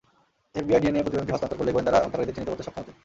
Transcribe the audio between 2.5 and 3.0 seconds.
করতে সক্ষম হতো।